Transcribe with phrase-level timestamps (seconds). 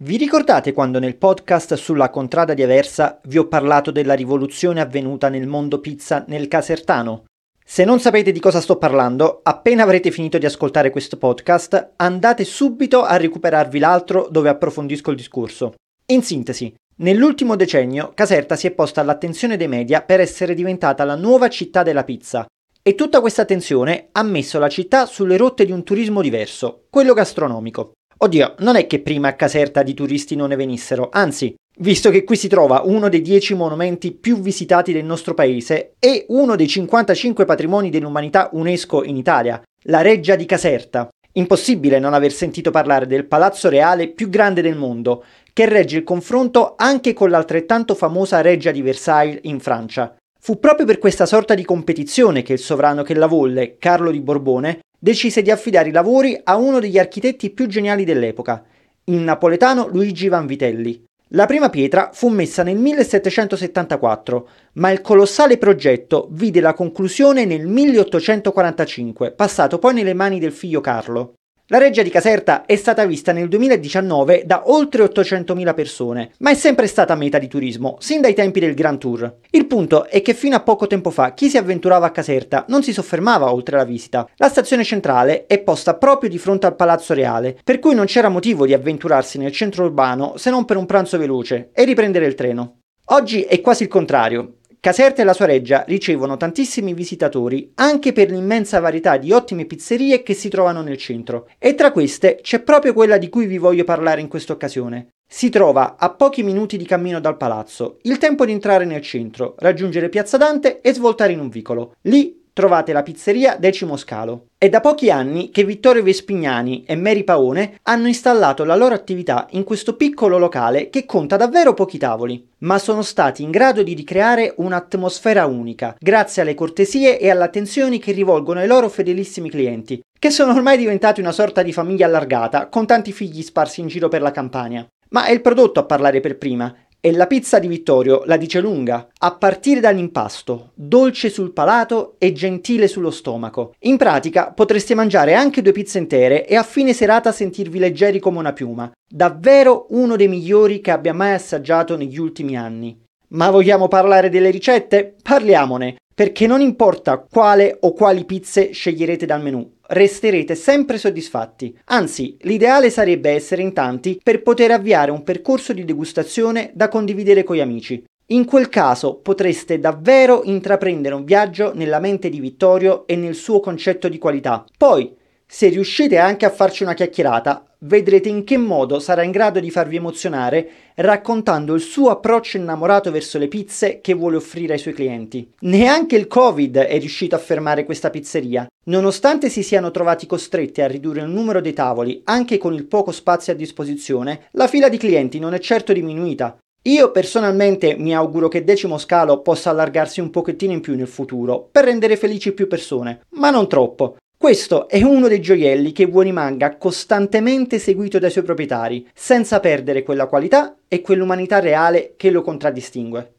[0.00, 5.28] Vi ricordate quando nel podcast sulla contrada di Aversa vi ho parlato della rivoluzione avvenuta
[5.28, 7.24] nel mondo pizza nel Casertano?
[7.64, 12.44] Se non sapete di cosa sto parlando, appena avrete finito di ascoltare questo podcast, andate
[12.44, 15.74] subito a recuperarvi l'altro dove approfondisco il discorso.
[16.12, 21.16] In sintesi, nell'ultimo decennio Caserta si è posta all'attenzione dei media per essere diventata la
[21.16, 22.46] nuova città della pizza.
[22.84, 27.14] E tutta questa attenzione ha messo la città sulle rotte di un turismo diverso, quello
[27.14, 27.94] gastronomico.
[28.20, 32.24] Oddio, non è che prima a Caserta di turisti non ne venissero, anzi, visto che
[32.24, 36.66] qui si trova uno dei 10 monumenti più visitati del nostro paese e uno dei
[36.66, 41.08] 55 patrimoni dell'umanità UNESCO in Italia, la Reggia di Caserta.
[41.34, 46.02] Impossibile non aver sentito parlare del palazzo reale più grande del mondo, che regge il
[46.02, 50.16] confronto anche con l'altrettanto famosa Reggia di Versailles in Francia.
[50.48, 54.22] Fu proprio per questa sorta di competizione che il sovrano che la volle, Carlo di
[54.22, 58.64] Borbone, decise di affidare i lavori a uno degli architetti più geniali dell'epoca,
[59.04, 61.04] il napoletano Luigi Vanvitelli.
[61.32, 67.66] La prima pietra fu messa nel 1774, ma il colossale progetto vide la conclusione nel
[67.66, 71.34] 1845, passato poi nelle mani del figlio Carlo.
[71.70, 76.54] La reggia di Caserta è stata vista nel 2019 da oltre 800.000 persone, ma è
[76.54, 79.40] sempre stata meta di turismo, sin dai tempi del Grand Tour.
[79.50, 82.82] Il punto è che fino a poco tempo fa chi si avventurava a Caserta non
[82.82, 84.26] si soffermava oltre la visita.
[84.36, 88.30] La stazione centrale è posta proprio di fronte al Palazzo Reale, per cui non c'era
[88.30, 92.34] motivo di avventurarsi nel centro urbano se non per un pranzo veloce e riprendere il
[92.34, 92.78] treno.
[93.10, 94.57] Oggi è quasi il contrario.
[94.88, 100.22] Caserta e la sua reggia ricevono tantissimi visitatori anche per l'immensa varietà di ottime pizzerie
[100.22, 103.84] che si trovano nel centro e tra queste c'è proprio quella di cui vi voglio
[103.84, 105.08] parlare in questa occasione.
[105.28, 109.56] Si trova a pochi minuti di cammino dal palazzo, il tempo di entrare nel centro,
[109.58, 111.92] raggiungere Piazza Dante e svoltare in un vicolo.
[112.04, 114.46] Lì trovate la pizzeria Decimo Scalo.
[114.58, 119.46] È da pochi anni che Vittorio Vespignani e Mary Paone hanno installato la loro attività
[119.50, 123.94] in questo piccolo locale che conta davvero pochi tavoli, ma sono stati in grado di
[123.94, 130.00] ricreare un'atmosfera unica, grazie alle cortesie e alle attenzioni che rivolgono ai loro fedelissimi clienti,
[130.18, 134.08] che sono ormai diventati una sorta di famiglia allargata, con tanti figli sparsi in giro
[134.08, 134.84] per la campagna.
[135.10, 138.60] Ma è il prodotto a parlare per prima e la pizza di Vittorio la dice
[138.60, 143.74] lunga, a partire dall'impasto, dolce sul palato e gentile sullo stomaco.
[143.80, 148.38] In pratica potreste mangiare anche due pizze intere e a fine serata sentirvi leggeri come
[148.38, 148.90] una piuma.
[149.08, 153.00] Davvero uno dei migliori che abbia mai assaggiato negli ultimi anni.
[153.28, 155.14] Ma vogliamo parlare delle ricette?
[155.22, 161.76] Parliamone, perché non importa quale o quali pizze sceglierete dal menù, resterete sempre soddisfatti.
[161.86, 167.44] Anzi, l'ideale sarebbe essere in tanti per poter avviare un percorso di degustazione da condividere
[167.44, 168.04] con gli amici.
[168.30, 173.60] In quel caso potreste davvero intraprendere un viaggio nella mente di Vittorio e nel suo
[173.60, 174.64] concetto di qualità.
[174.76, 175.14] Poi,
[175.46, 179.70] se riuscite anche a farci una chiacchierata, vedrete in che modo sarà in grado di
[179.70, 184.94] farvi emozionare raccontando il suo approccio innamorato verso le pizze che vuole offrire ai suoi
[184.94, 185.52] clienti.
[185.60, 188.66] Neanche il Covid è riuscito a fermare questa pizzeria.
[188.86, 193.12] Nonostante si siano trovati costretti a ridurre il numero dei tavoli anche con il poco
[193.12, 196.58] spazio a disposizione, la fila di clienti non è certo diminuita.
[196.82, 201.68] Io personalmente mi auguro che Decimo Scalo possa allargarsi un pochettino in più nel futuro
[201.70, 204.16] per rendere felici più persone, ma non troppo.
[204.40, 210.04] Questo è uno dei gioielli che vuole rimanga costantemente seguito dai suoi proprietari, senza perdere
[210.04, 213.37] quella qualità e quell'umanità reale che lo contraddistingue.